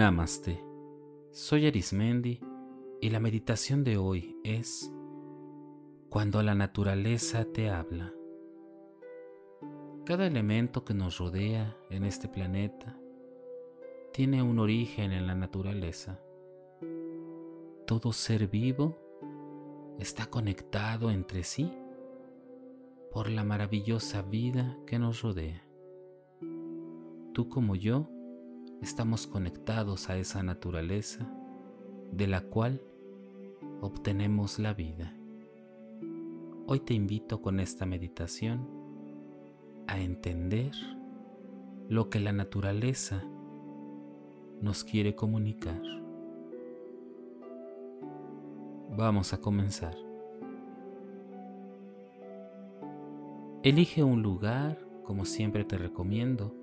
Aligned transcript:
Namaste. 0.00 0.64
Soy 1.30 1.66
Arismendi 1.66 2.40
y 3.02 3.10
la 3.10 3.20
meditación 3.20 3.84
de 3.84 3.98
hoy 3.98 4.34
es 4.44 4.90
Cuando 6.08 6.42
la 6.42 6.54
naturaleza 6.54 7.44
te 7.44 7.68
habla. 7.68 8.10
Cada 10.06 10.26
elemento 10.26 10.86
que 10.86 10.94
nos 10.94 11.18
rodea 11.18 11.76
en 11.90 12.04
este 12.04 12.28
planeta 12.28 12.98
tiene 14.14 14.42
un 14.42 14.58
origen 14.58 15.12
en 15.12 15.26
la 15.26 15.34
naturaleza. 15.34 16.18
Todo 17.86 18.14
ser 18.14 18.48
vivo 18.48 18.96
está 19.98 20.30
conectado 20.30 21.10
entre 21.10 21.44
sí 21.44 21.70
por 23.12 23.28
la 23.28 23.44
maravillosa 23.44 24.22
vida 24.22 24.78
que 24.86 24.98
nos 24.98 25.20
rodea. 25.20 25.62
Tú 27.34 27.50
como 27.50 27.76
yo 27.76 28.08
estamos 28.82 29.26
conectados 29.26 30.08
a 30.08 30.16
esa 30.16 30.42
naturaleza 30.42 31.28
de 32.12 32.26
la 32.26 32.40
cual 32.40 32.80
obtenemos 33.80 34.58
la 34.58 34.72
vida. 34.72 35.14
Hoy 36.66 36.80
te 36.80 36.94
invito 36.94 37.42
con 37.42 37.60
esta 37.60 37.84
meditación 37.84 38.66
a 39.86 40.00
entender 40.00 40.72
lo 41.88 42.08
que 42.08 42.20
la 42.20 42.32
naturaleza 42.32 43.22
nos 44.62 44.84
quiere 44.84 45.14
comunicar. 45.14 45.82
Vamos 48.96 49.32
a 49.32 49.40
comenzar. 49.40 49.96
Elige 53.62 54.02
un 54.02 54.22
lugar, 54.22 54.78
como 55.04 55.24
siempre 55.26 55.64
te 55.64 55.76
recomiendo, 55.76 56.54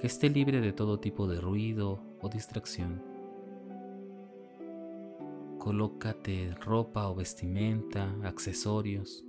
que 0.00 0.06
esté 0.06 0.30
libre 0.30 0.60
de 0.60 0.72
todo 0.72 1.00
tipo 1.00 1.26
de 1.26 1.40
ruido 1.40 2.00
o 2.20 2.28
distracción. 2.28 3.02
Colócate 5.58 6.54
ropa 6.54 7.08
o 7.08 7.16
vestimenta, 7.16 8.14
accesorios 8.22 9.24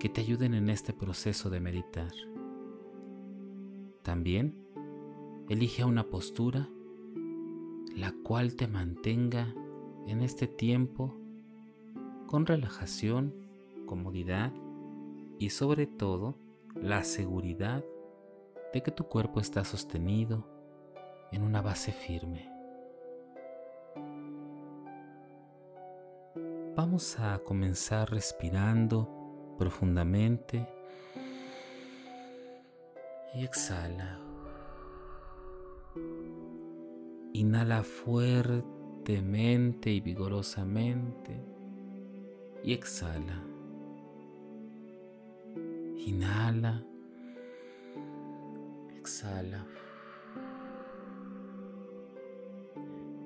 que 0.00 0.08
te 0.08 0.20
ayuden 0.20 0.54
en 0.54 0.68
este 0.68 0.92
proceso 0.92 1.48
de 1.48 1.60
meditar. 1.60 2.10
También 4.02 4.58
elige 5.48 5.84
una 5.84 6.04
postura 6.04 6.68
la 7.94 8.12
cual 8.24 8.56
te 8.56 8.66
mantenga 8.66 9.54
en 10.08 10.22
este 10.22 10.48
tiempo 10.48 11.14
con 12.26 12.46
relajación, 12.46 13.32
comodidad 13.86 14.52
y 15.38 15.50
sobre 15.50 15.86
todo 15.86 16.36
la 16.74 17.04
seguridad 17.04 17.84
de 18.74 18.82
que 18.82 18.90
tu 18.90 19.04
cuerpo 19.04 19.38
está 19.38 19.64
sostenido 19.64 20.44
en 21.30 21.42
una 21.42 21.62
base 21.62 21.92
firme. 21.92 22.50
Vamos 26.74 27.20
a 27.20 27.38
comenzar 27.38 28.10
respirando 28.10 29.54
profundamente 29.56 30.66
y 33.32 33.44
exhala. 33.44 34.18
Inhala 37.32 37.84
fuertemente 37.84 39.90
y 39.90 40.00
vigorosamente 40.00 41.40
y 42.64 42.72
exhala. 42.72 43.40
Inhala 45.96 46.84
exhala. 49.04 49.66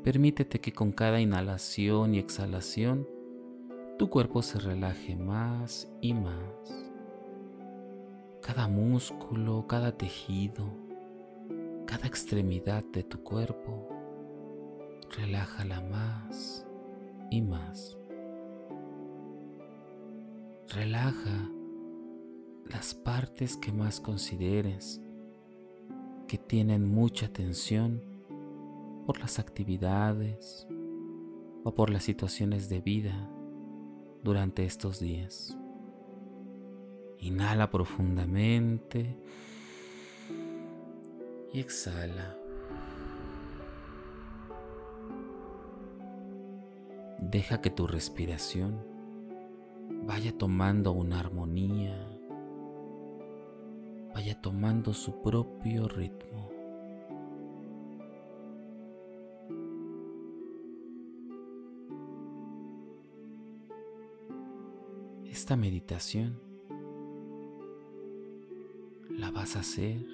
Permítete 0.02 0.60
que 0.60 0.72
con 0.72 0.90
cada 0.90 1.20
inhalación 1.20 2.16
y 2.16 2.18
exhalación 2.18 3.06
tu 3.96 4.10
cuerpo 4.10 4.42
se 4.42 4.58
relaje 4.58 5.14
más 5.14 5.88
y 6.00 6.14
más. 6.14 6.90
Cada 8.42 8.66
músculo, 8.66 9.66
cada 9.68 9.92
tejido, 9.92 10.64
cada 11.86 12.08
extremidad 12.08 12.82
de 12.92 13.04
tu 13.04 13.22
cuerpo, 13.22 13.88
relájala 15.16 15.80
más 15.82 16.66
y 17.30 17.40
más. 17.40 17.96
Relaja 20.74 21.50
las 22.66 22.94
partes 22.94 23.56
que 23.56 23.70
más 23.70 24.00
consideres 24.00 25.00
que 26.28 26.38
tienen 26.38 26.86
mucha 26.86 27.32
tensión 27.32 28.02
por 29.06 29.18
las 29.18 29.38
actividades 29.38 30.68
o 31.64 31.74
por 31.74 31.88
las 31.88 32.04
situaciones 32.04 32.68
de 32.68 32.80
vida 32.82 33.30
durante 34.22 34.64
estos 34.64 35.00
días. 35.00 35.56
Inhala 37.18 37.70
profundamente 37.70 39.16
y 41.52 41.60
exhala. 41.60 42.36
Deja 47.20 47.62
que 47.62 47.70
tu 47.70 47.86
respiración 47.86 48.84
vaya 50.06 50.36
tomando 50.36 50.92
una 50.92 51.20
armonía 51.20 52.17
vaya 54.14 54.40
tomando 54.40 54.92
su 54.92 55.22
propio 55.22 55.88
ritmo. 55.88 56.50
Esta 65.24 65.56
meditación 65.56 66.40
la 69.08 69.30
vas 69.30 69.56
a 69.56 69.60
hacer 69.60 70.04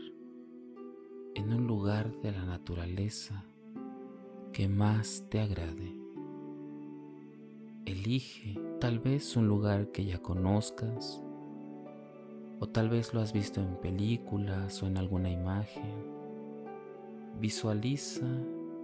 en 1.35 1.53
un 1.53 1.67
lugar 1.67 2.21
de 2.21 2.33
la 2.33 2.45
naturaleza 2.45 3.45
que 4.53 4.69
más 4.69 5.25
te 5.31 5.41
agrade. 5.41 5.97
Elige 7.87 8.61
tal 8.81 8.99
vez 8.99 9.37
un 9.37 9.49
lugar 9.49 9.91
que 9.93 10.05
ya 10.05 10.21
conozcas 10.21 11.24
o 12.65 12.67
tal 12.67 12.89
vez 12.89 13.13
lo 13.13 13.21
has 13.21 13.35
visto 13.35 13.61
en 13.61 13.77
películas 13.77 14.83
o 14.83 14.87
en 14.87 14.97
alguna 14.97 15.29
imagen. 15.29 15.85
Visualiza 17.39 18.25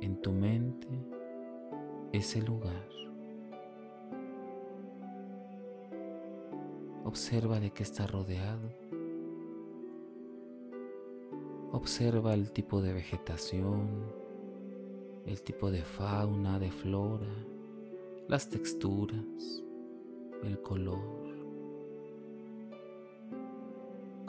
en 0.02 0.20
tu 0.20 0.32
mente 0.32 0.86
ese 2.12 2.42
lugar. 2.42 2.86
Observa 7.06 7.58
de 7.58 7.70
qué 7.70 7.82
está 7.82 8.06
rodeado. 8.06 8.68
Observa 11.72 12.34
el 12.34 12.52
tipo 12.52 12.82
de 12.82 12.92
vegetación, 12.92 13.88
el 15.24 15.40
tipo 15.40 15.70
de 15.70 15.84
fauna, 15.84 16.58
de 16.58 16.70
flora, 16.70 17.32
las 18.28 18.46
texturas, 18.50 19.64
el 20.42 20.60
color 20.60 21.29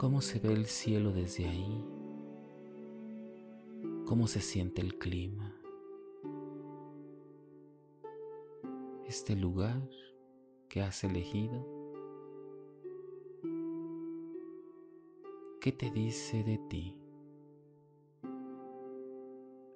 cómo 0.02 0.20
se 0.20 0.40
ve 0.40 0.52
el 0.52 0.66
cielo 0.66 1.12
desde 1.12 1.46
ahí, 1.46 1.84
cómo 4.04 4.26
se 4.26 4.40
siente 4.40 4.82
el 4.82 4.98
clima. 4.98 5.54
Este 9.06 9.36
lugar 9.36 9.88
que 10.68 10.82
has 10.82 11.04
elegido, 11.04 11.54
¿qué 15.60 15.70
te 15.70 15.88
dice 15.92 16.42
de 16.42 16.58
ti? 16.68 16.96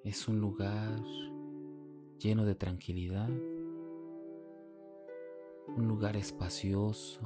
Es 0.02 0.26
un 0.26 0.40
lugar 0.40 1.04
lleno 2.18 2.44
de 2.44 2.56
tranquilidad, 2.56 3.30
un 5.68 5.86
lugar 5.86 6.16
espacioso, 6.16 7.20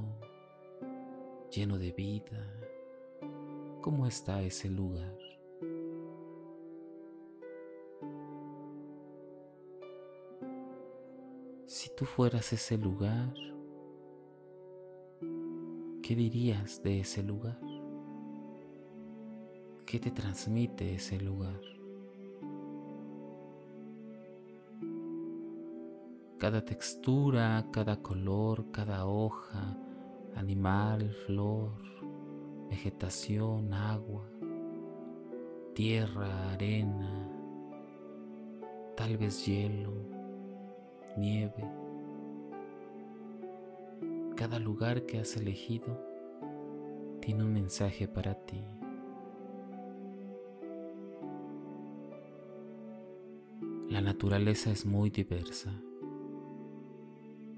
lleno 1.50 1.78
de 1.78 1.92
vida, 1.92 2.60
cómo 3.80 4.06
está 4.06 4.42
ese 4.42 4.68
lugar. 4.68 5.16
Si 11.66 11.88
tú 11.96 12.04
fueras 12.04 12.52
ese 12.52 12.76
lugar, 12.76 13.32
¿qué 16.02 16.14
dirías 16.14 16.82
de 16.82 17.00
ese 17.00 17.22
lugar? 17.22 17.60
¿Qué 19.86 19.98
te 19.98 20.10
transmite 20.10 20.94
ese 20.94 21.18
lugar? 21.20 21.60
Cada 26.38 26.64
textura, 26.64 27.66
cada 27.70 28.02
color, 28.02 28.70
cada 28.72 29.06
hoja, 29.06 29.76
animal, 30.34 31.10
flor, 31.26 31.72
vegetación, 32.70 33.74
agua, 33.74 34.24
tierra, 35.74 36.52
arena, 36.52 37.28
tal 38.96 39.18
vez 39.18 39.44
hielo, 39.44 39.92
nieve. 41.16 41.68
Cada 44.36 44.58
lugar 44.58 45.04
que 45.04 45.18
has 45.18 45.36
elegido 45.36 46.00
tiene 47.20 47.44
un 47.44 47.52
mensaje 47.52 48.06
para 48.08 48.34
ti. 48.34 48.62
La 53.88 54.00
naturaleza 54.00 54.70
es 54.70 54.86
muy 54.86 55.10
diversa, 55.10 55.72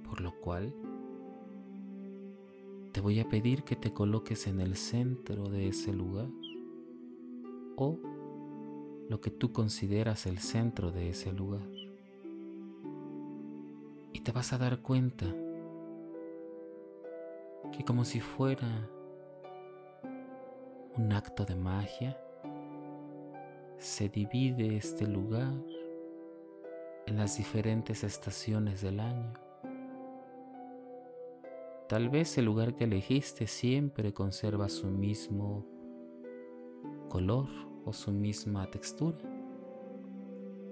por 0.03 0.23
lo 0.23 0.41
cual 0.41 0.75
te 2.93 3.01
voy 3.01 3.21
a 3.21 3.29
pedir 3.29 3.65
que 3.65 3.75
te 3.75 3.93
coloques 3.93 4.47
en 4.47 4.61
el 4.61 4.77
centro 4.77 5.49
de 5.49 5.69
ese 5.69 5.93
lugar 5.93 6.29
o 7.77 7.99
lo 9.09 9.21
que 9.21 9.31
tú 9.31 9.53
consideras 9.53 10.27
el 10.27 10.39
centro 10.39 10.93
de 10.93 11.09
ese 11.09 11.33
lugar. 11.33 11.67
Y 14.13 14.21
te 14.21 14.31
vas 14.31 14.53
a 14.53 14.59
dar 14.59 14.83
cuenta 14.83 15.27
que 17.73 17.83
como 17.85 18.05
si 18.05 18.21
fuera 18.21 18.91
un 20.97 21.13
acto 21.13 21.47
de 21.47 21.57
magia, 21.57 22.19
se 23.79 24.11
divide 24.11 24.77
este 24.77 25.07
lugar 25.07 25.55
en 27.07 27.17
las 27.17 27.39
diferentes 27.39 28.05
estaciones 28.05 28.83
del 28.83 29.01
año. 29.01 29.33
Tal 31.93 32.09
vez 32.09 32.39
el 32.39 32.47
lugar 32.47 32.75
que 32.75 32.85
elegiste 32.85 33.47
siempre 33.47 34.15
conserva 34.15 34.71
su 34.71 34.87
mismo 34.87 35.67
color 37.11 37.51
o 37.85 37.93
su 37.93 38.13
misma 38.13 38.71
textura. 38.71 39.19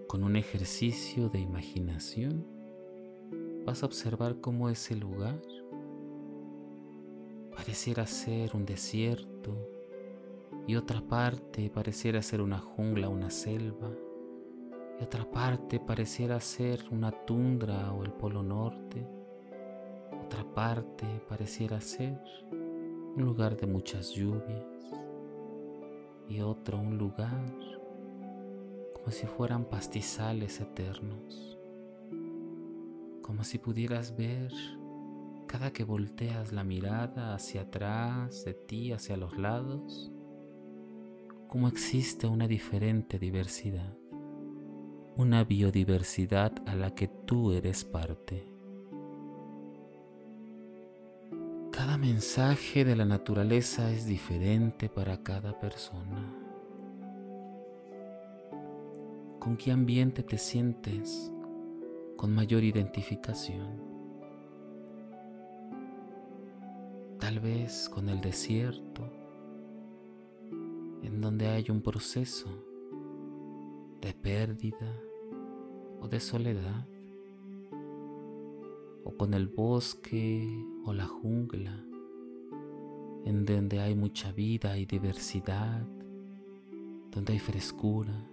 Con 0.08 0.25
un 0.25 0.37
ejercicio 0.37 1.28
de 1.28 1.40
imaginación 1.40 2.46
vas 3.67 3.82
a 3.82 3.87
observar 3.87 4.40
cómo 4.40 4.70
ese 4.70 4.96
lugar 4.96 5.43
pareciera 7.55 8.06
ser 8.06 8.56
un 8.56 8.64
desierto 8.64 9.69
y 10.67 10.76
otra 10.76 11.02
parte 11.02 11.69
pareciera 11.69 12.22
ser 12.22 12.40
una 12.40 12.61
jungla, 12.61 13.11
una 13.11 13.28
selva 13.28 13.90
y 14.99 15.05
otra 15.05 15.31
parte 15.31 15.81
pareciera 15.81 16.40
ser 16.40 16.82
una 16.90 17.11
tundra 17.11 17.93
o 17.93 18.05
el 18.05 18.11
polo 18.11 18.43
norte. 18.43 19.19
Otra 20.31 20.44
parte 20.55 21.06
pareciera 21.29 21.81
ser 21.81 22.17
un 22.53 23.17
lugar 23.17 23.56
de 23.56 23.67
muchas 23.67 24.12
lluvias 24.12 24.65
y 26.29 26.41
otro 26.41 26.79
un 26.79 26.99
lugar 26.99 27.53
como 28.94 29.11
si 29.11 29.27
fueran 29.27 29.65
pastizales 29.65 30.61
eternos, 30.61 31.59
como 33.23 33.43
si 33.43 33.59
pudieras 33.59 34.17
ver 34.17 34.53
cada 35.49 35.73
que 35.73 35.82
volteas 35.82 36.53
la 36.53 36.62
mirada 36.62 37.35
hacia 37.35 37.62
atrás 37.62 38.44
de 38.44 38.55
ti, 38.55 38.93
hacia 38.93 39.17
los 39.17 39.37
lados, 39.37 40.12
como 41.49 41.67
existe 41.67 42.29
una 42.29 42.47
diferente 42.47 43.19
diversidad, 43.19 43.99
una 45.17 45.43
biodiversidad 45.43 46.53
a 46.69 46.77
la 46.77 46.94
que 46.94 47.09
tú 47.09 47.50
eres 47.50 47.85
parte. 47.85 48.59
Cada 51.81 51.97
mensaje 51.97 52.85
de 52.85 52.94
la 52.94 53.06
naturaleza 53.06 53.91
es 53.91 54.05
diferente 54.05 54.91
para 54.91 55.23
cada 55.23 55.59
persona. 55.59 56.31
¿Con 59.38 59.56
qué 59.56 59.73
ambiente 59.73 60.23
te 60.23 60.37
sientes 60.37 61.32
con 62.19 62.35
mayor 62.35 62.65
identificación? 62.65 63.81
Tal 67.19 67.41
vez 67.41 67.88
con 67.88 68.11
el 68.11 68.21
desierto, 68.21 69.11
en 71.03 71.19
donde 71.23 71.49
hay 71.49 71.71
un 71.71 71.81
proceso 71.81 72.62
de 74.03 74.12
pérdida 74.12 75.00
o 75.99 76.09
de 76.09 76.21
soledad 76.21 76.87
o 79.05 79.17
con 79.17 79.35
el 79.35 79.49
bosque 79.49 80.47
o 80.85 80.93
la 80.93 81.06
jungla, 81.06 81.85
en 83.25 83.44
donde 83.44 83.81
hay 83.81 83.94
mucha 83.94 84.32
vida 84.32 84.79
y 84.79 84.87
diversidad, 84.87 85.87
donde 87.11 87.32
hay 87.32 87.38
frescura 87.38 88.31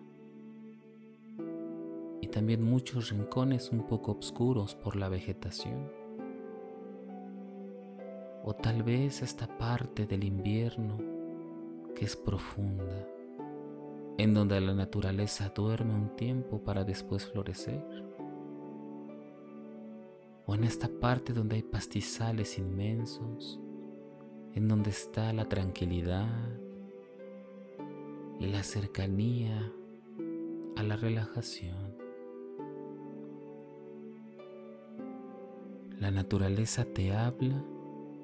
y 2.22 2.28
también 2.28 2.64
muchos 2.64 3.10
rincones 3.10 3.72
un 3.72 3.86
poco 3.86 4.14
oscuros 4.14 4.76
por 4.76 4.96
la 4.96 5.10
vegetación. 5.10 5.90
O 8.44 8.54
tal 8.54 8.84
vez 8.84 9.22
esta 9.22 9.48
parte 9.58 10.06
del 10.06 10.24
invierno 10.24 10.98
que 11.96 12.06
es 12.06 12.16
profunda, 12.16 13.08
en 14.18 14.34
donde 14.34 14.60
la 14.62 14.74
naturaleza 14.74 15.52
duerme 15.56 15.94
un 15.94 16.16
tiempo 16.16 16.64
para 16.64 16.84
después 16.84 17.26
florecer 17.26 18.07
o 20.48 20.56
en 20.56 20.64
esta 20.64 20.88
parte 20.88 21.34
donde 21.34 21.58
hay 21.58 21.62
pastizales 21.62 22.58
inmensos, 22.58 23.60
en 24.54 24.70
donde 24.70 24.92
está 24.92 25.34
la 25.34 25.50
tranquilidad 25.50 26.58
y 28.40 28.48
la 28.48 28.64
cercanía 28.64 29.74
a 30.78 30.84
la 30.84 30.96
relajación. 30.96 31.98
La 36.00 36.12
naturaleza 36.12 36.86
te 36.86 37.12
habla 37.14 37.66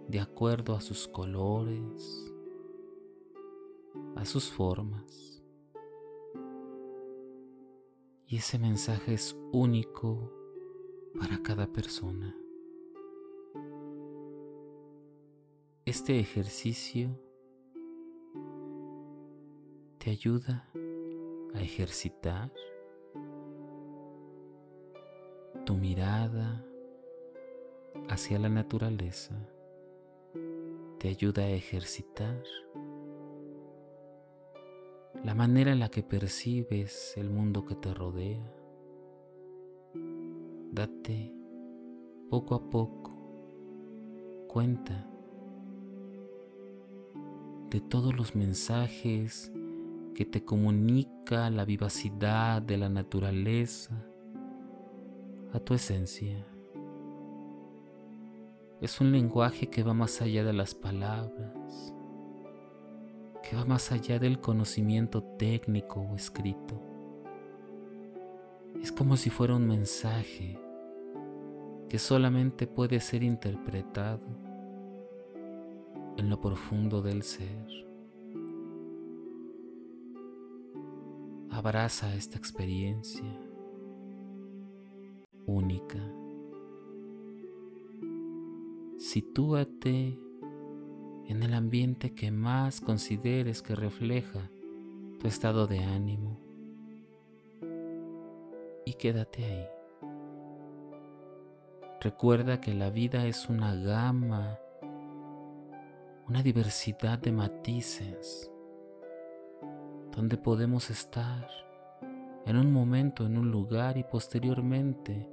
de 0.07 0.21
acuerdo 0.21 0.75
a 0.75 0.81
sus 0.81 1.09
colores, 1.09 2.33
a 4.15 4.23
sus 4.23 4.49
formas. 4.49 5.43
Y 8.27 8.37
ese 8.37 8.59
mensaje 8.59 9.13
es 9.13 9.37
único 9.51 10.42
para 11.17 11.41
cada 11.43 11.67
persona. 11.67 12.35
Este 15.85 16.19
ejercicio 16.19 17.09
te 19.99 20.11
ayuda 20.11 20.69
a 21.53 21.61
ejercitar 21.61 22.51
tu 25.65 25.75
mirada 25.75 26.65
hacia 28.09 28.39
la 28.39 28.49
naturaleza, 28.49 29.35
te 30.99 31.09
ayuda 31.09 31.43
a 31.43 31.49
ejercitar 31.49 32.43
la 35.23 35.35
manera 35.35 35.71
en 35.71 35.79
la 35.79 35.89
que 35.89 36.03
percibes 36.03 37.15
el 37.17 37.29
mundo 37.29 37.65
que 37.65 37.75
te 37.75 37.93
rodea 37.93 38.62
date 40.73 41.31
poco 42.31 42.55
a 42.55 42.69
poco 42.69 43.11
cuenta 44.47 45.07
de 47.69 47.79
todos 47.79 48.15
los 48.15 48.35
mensajes 48.35 49.51
que 50.15 50.25
te 50.25 50.43
comunica 50.43 51.51
la 51.51 51.65
vivacidad 51.65 52.59
de 52.61 52.77
la 52.77 52.89
naturaleza 52.89 53.93
a 55.53 55.59
tu 55.59 55.75
esencia. 55.75 56.43
Es 58.81 58.99
un 58.99 59.11
lenguaje 59.11 59.69
que 59.69 59.83
va 59.83 59.93
más 59.93 60.23
allá 60.23 60.43
de 60.43 60.53
las 60.53 60.73
palabras, 60.73 61.93
que 63.43 63.55
va 63.55 63.65
más 63.65 63.91
allá 63.91 64.17
del 64.17 64.41
conocimiento 64.41 65.21
técnico 65.37 66.01
o 66.01 66.15
escrito. 66.15 66.81
Es 68.81 68.91
como 68.91 69.17
si 69.17 69.29
fuera 69.29 69.55
un 69.55 69.67
mensaje 69.67 70.62
que 71.93 71.99
solamente 71.99 72.65
puede 72.65 72.99
ser 72.99 73.21
interpretado 73.21 74.25
en 76.17 76.27
lo 76.27 76.41
profundo 76.41 77.03
del 77.03 77.21
ser. 77.21 77.67
Abraza 81.51 82.15
esta 82.15 82.39
experiencia 82.39 83.31
única. 85.45 85.99
Sitúate 88.97 90.17
en 91.27 91.43
el 91.43 91.53
ambiente 91.53 92.15
que 92.15 92.31
más 92.31 92.81
consideres 92.81 93.61
que 93.61 93.75
refleja 93.75 94.49
tu 95.19 95.27
estado 95.27 95.67
de 95.67 95.77
ánimo 95.77 96.39
y 98.83 98.93
quédate 98.95 99.45
ahí. 99.45 99.82
Recuerda 102.03 102.59
que 102.59 102.73
la 102.73 102.89
vida 102.89 103.27
es 103.27 103.47
una 103.47 103.73
gama, 103.73 104.59
una 106.27 106.43
diversidad 106.43 107.17
de 107.17 107.31
matices, 107.31 108.51
donde 110.13 110.35
podemos 110.35 110.89
estar 110.89 111.47
en 112.45 112.57
un 112.57 112.73
momento, 112.73 113.25
en 113.25 113.37
un 113.37 113.51
lugar 113.51 113.97
y 113.97 114.03
posteriormente 114.03 115.29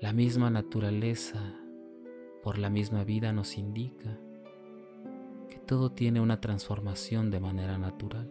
la 0.00 0.12
misma 0.12 0.50
naturaleza 0.50 1.40
por 2.42 2.58
la 2.58 2.68
misma 2.68 3.04
vida 3.04 3.32
nos 3.32 3.56
indica 3.56 4.18
que 5.48 5.60
todo 5.60 5.92
tiene 5.92 6.20
una 6.20 6.40
transformación 6.40 7.30
de 7.30 7.38
manera 7.38 7.78
natural. 7.78 8.28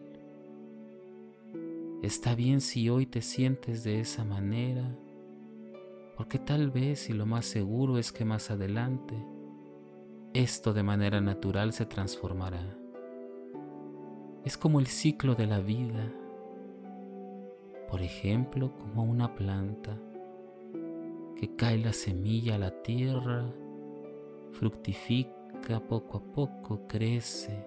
Está 2.03 2.35
bien 2.35 2.59
si 2.59 2.89
hoy 2.89 3.05
te 3.05 3.21
sientes 3.21 3.85
de 3.85 4.01
esa 4.01 4.25
manera, 4.25 4.93
porque 6.15 6.39
tal 6.39 6.71
vez 6.71 7.09
y 7.09 7.13
lo 7.13 7.25
más 7.25 7.45
seguro 7.45 7.97
es 7.97 8.11
que 8.11 8.25
más 8.25 8.49
adelante 8.49 9.15
esto 10.33 10.73
de 10.73 10.83
manera 10.83 11.21
natural 11.21 11.73
se 11.73 11.85
transformará. 11.85 12.77
Es 14.43 14.57
como 14.57 14.79
el 14.79 14.87
ciclo 14.87 15.35
de 15.35 15.47
la 15.47 15.59
vida, 15.59 16.11
por 17.89 18.01
ejemplo, 18.01 18.71
como 18.77 19.03
una 19.03 19.33
planta 19.33 19.97
que 21.37 21.55
cae 21.55 21.77
la 21.77 21.93
semilla 21.93 22.55
a 22.55 22.59
la 22.59 22.81
tierra, 22.81 23.45
fructifica 24.51 25.79
poco 25.87 26.17
a 26.17 26.33
poco, 26.33 26.87
crece, 26.87 27.65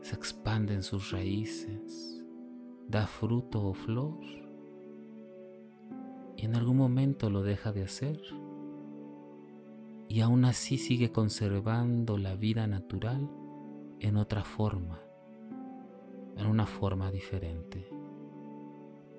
se 0.00 0.14
expande 0.14 0.74
en 0.74 0.82
sus 0.82 1.10
raíces, 1.10 2.22
da 2.88 3.06
fruto 3.06 3.62
o 3.64 3.74
flor 3.74 4.41
en 6.44 6.54
algún 6.54 6.76
momento 6.76 7.30
lo 7.30 7.42
deja 7.42 7.72
de 7.72 7.84
hacer 7.84 8.20
y 10.08 10.20
aún 10.20 10.44
así 10.44 10.78
sigue 10.78 11.12
conservando 11.12 12.18
la 12.18 12.34
vida 12.36 12.66
natural 12.66 13.30
en 14.00 14.16
otra 14.16 14.44
forma, 14.44 15.00
en 16.36 16.46
una 16.46 16.66
forma 16.66 17.10
diferente. 17.10 17.88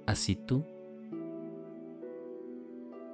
Así 0.06 0.36
tú 0.36 0.66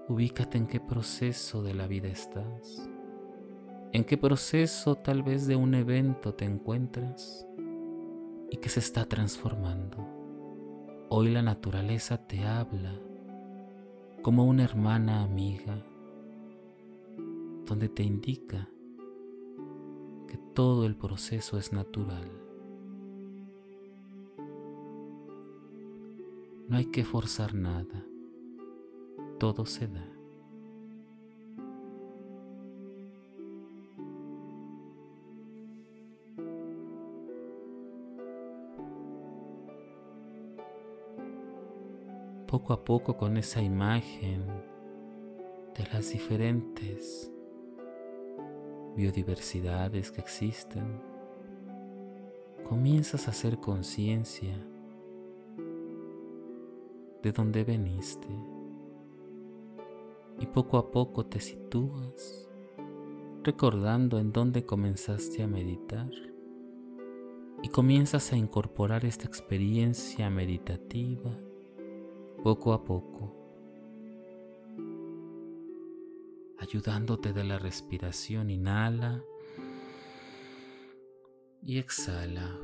Ubícate 0.10 0.58
en 0.58 0.66
qué 0.66 0.80
proceso 0.80 1.62
de 1.62 1.76
la 1.76 1.86
vida 1.86 2.08
estás, 2.08 2.90
en 3.94 4.04
qué 4.04 4.18
proceso 4.18 4.96
tal 4.96 5.22
vez 5.22 5.46
de 5.46 5.56
un 5.56 5.76
evento 5.76 6.34
te 6.34 6.46
encuentras 6.46 7.46
y 8.50 8.58
que 8.58 8.70
se 8.70 8.80
está 8.80 9.06
transformando. 9.06 10.08
Hoy 11.10 11.30
la 11.30 11.44
naturaleza 11.44 12.26
te 12.26 12.44
habla 12.44 13.00
como 14.22 14.46
una 14.46 14.64
hermana 14.64 15.24
amiga, 15.24 15.84
donde 17.66 17.90
te 17.90 18.04
indica 18.04 18.70
que 20.28 20.38
todo 20.54 20.86
el 20.86 20.96
proceso 20.96 21.58
es 21.58 21.72
natural. 21.74 22.30
No 26.68 26.78
hay 26.78 26.86
que 26.86 27.04
forzar 27.04 27.56
nada 27.56 28.06
todo 29.40 29.66
se 29.66 29.88
da. 29.88 30.19
Poco 42.50 42.74
a 42.74 42.84
poco 42.84 43.16
con 43.16 43.38
esa 43.38 43.62
imagen 43.62 44.44
de 45.78 45.84
las 45.94 46.12
diferentes 46.12 47.32
biodiversidades 48.96 50.12
que 50.12 50.20
existen, 50.20 51.00
comienzas 52.68 53.28
a 53.28 53.32
hacer 53.32 53.60
conciencia 53.60 54.56
de 57.22 57.32
dónde 57.32 57.64
veniste. 57.64 58.30
Y 60.40 60.48
poco 60.48 60.80
a 60.80 60.90
poco 60.90 61.28
te 61.28 61.40
sitúas 61.40 62.50
recordando 63.44 64.18
en 64.18 64.32
dónde 64.32 64.66
comenzaste 64.66 65.44
a 65.44 65.48
meditar. 65.48 66.10
Y 67.62 67.70
comienzas 67.70 68.34
a 68.34 68.38
incorporar 68.38 69.06
esta 69.06 69.28
experiencia 69.28 70.32
meditativa 70.32 71.30
poco 72.44 72.72
a 72.72 72.84
poco, 72.84 73.36
ayudándote 76.58 77.34
de 77.34 77.44
la 77.44 77.60
respiración, 77.60 78.50
inhala 78.50 79.24
y 81.62 81.80
exhala. 81.80 82.58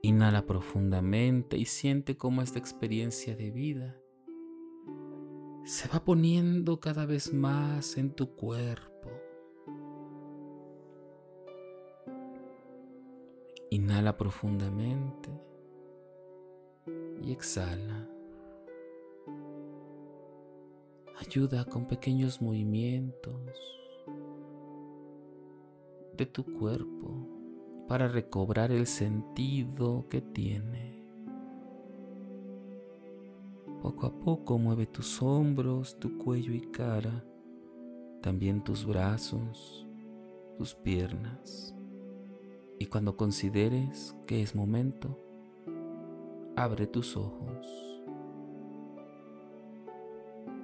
Inhala 0.00 0.46
profundamente 0.46 1.58
y 1.58 1.66
siente 1.66 2.16
cómo 2.16 2.40
esta 2.40 2.58
experiencia 2.58 3.36
de 3.36 3.50
vida 3.50 4.00
se 5.64 5.86
va 5.88 6.02
poniendo 6.02 6.80
cada 6.80 7.04
vez 7.04 7.34
más 7.34 7.98
en 7.98 8.14
tu 8.14 8.34
cuerpo. 8.34 9.10
Inhala 13.70 14.16
profundamente 14.16 15.28
y 17.22 17.32
exhala. 17.32 18.08
Ayuda 21.20 21.64
con 21.64 21.86
pequeños 21.86 22.40
movimientos 22.40 23.78
de 26.16 26.26
tu 26.26 26.44
cuerpo 26.44 27.26
para 27.88 28.08
recobrar 28.08 28.70
el 28.70 28.86
sentido 28.86 30.06
que 30.08 30.20
tiene. 30.20 31.02
Poco 33.82 34.06
a 34.06 34.12
poco 34.12 34.58
mueve 34.58 34.86
tus 34.86 35.22
hombros, 35.22 35.98
tu 35.98 36.18
cuello 36.18 36.52
y 36.52 36.60
cara, 36.60 37.24
también 38.20 38.62
tus 38.62 38.84
brazos, 38.84 39.86
tus 40.58 40.74
piernas. 40.74 41.74
Y 42.78 42.86
cuando 42.86 43.16
consideres 43.16 44.14
que 44.26 44.42
es 44.42 44.54
momento, 44.54 45.18
abre 46.58 46.88
tus 46.88 47.16
ojos. 47.16 48.02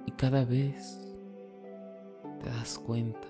Y 0.05 0.11
cada 0.11 0.43
vez 0.43 0.99
te 2.41 2.49
das 2.49 2.77
cuenta 2.77 3.27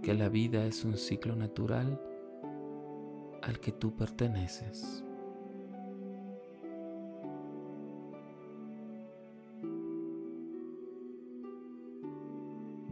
que 0.00 0.14
la 0.14 0.28
vida 0.28 0.64
es 0.64 0.84
un 0.84 0.96
ciclo 0.96 1.34
natural 1.34 2.00
al 3.42 3.58
que 3.58 3.72
tú 3.72 3.96
perteneces. 3.96 5.04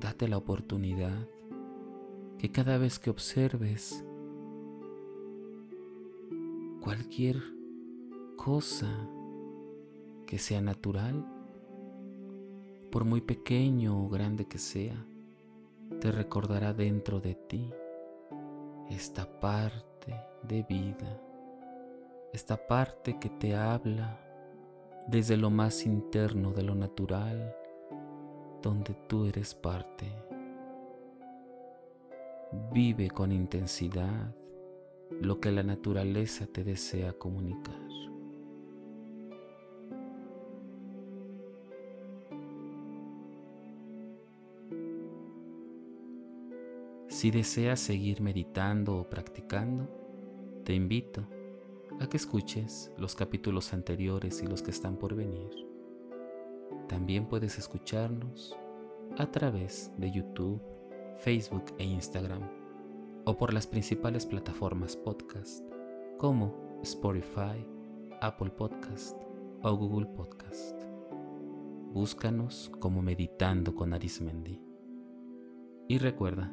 Date 0.00 0.26
la 0.26 0.36
oportunidad 0.36 1.28
que 2.38 2.50
cada 2.50 2.76
vez 2.76 2.98
que 2.98 3.10
observes 3.10 4.04
cualquier 6.80 7.61
cosa 8.36 8.88
que 10.26 10.38
sea 10.38 10.60
natural, 10.60 11.24
por 12.90 13.04
muy 13.04 13.20
pequeño 13.20 14.04
o 14.04 14.08
grande 14.08 14.46
que 14.46 14.58
sea, 14.58 15.06
te 16.00 16.10
recordará 16.10 16.72
dentro 16.72 17.20
de 17.20 17.34
ti 17.34 17.70
esta 18.90 19.40
parte 19.40 20.14
de 20.42 20.62
vida, 20.62 21.20
esta 22.32 22.66
parte 22.66 23.18
que 23.18 23.30
te 23.30 23.54
habla 23.54 24.18
desde 25.06 25.36
lo 25.36 25.50
más 25.50 25.86
interno 25.86 26.52
de 26.52 26.62
lo 26.62 26.74
natural, 26.74 27.54
donde 28.62 28.94
tú 29.08 29.26
eres 29.26 29.54
parte. 29.54 30.06
Vive 32.72 33.10
con 33.10 33.32
intensidad 33.32 34.34
lo 35.20 35.40
que 35.40 35.50
la 35.50 35.62
naturaleza 35.62 36.46
te 36.46 36.64
desea 36.64 37.12
comunicar. 37.12 37.91
Si 47.22 47.30
deseas 47.30 47.78
seguir 47.78 48.20
meditando 48.20 48.96
o 48.96 49.08
practicando, 49.08 49.88
te 50.64 50.74
invito 50.74 51.24
a 52.00 52.08
que 52.08 52.16
escuches 52.16 52.90
los 52.98 53.14
capítulos 53.14 53.72
anteriores 53.72 54.42
y 54.42 54.48
los 54.48 54.60
que 54.60 54.72
están 54.72 54.96
por 54.96 55.14
venir. 55.14 55.50
También 56.88 57.28
puedes 57.28 57.58
escucharnos 57.58 58.58
a 59.18 59.30
través 59.30 59.92
de 59.98 60.10
YouTube, 60.10 60.60
Facebook 61.18 61.66
e 61.78 61.84
Instagram 61.84 62.42
o 63.24 63.38
por 63.38 63.54
las 63.54 63.68
principales 63.68 64.26
plataformas 64.26 64.96
podcast 64.96 65.64
como 66.18 66.80
Spotify, 66.82 67.64
Apple 68.20 68.50
Podcast 68.50 69.16
o 69.62 69.76
Google 69.76 70.06
Podcast. 70.06 70.82
Búscanos 71.92 72.72
como 72.80 73.00
Meditando 73.00 73.76
con 73.76 73.94
Arismendi. 73.94 74.60
Y 75.86 75.98
recuerda, 75.98 76.52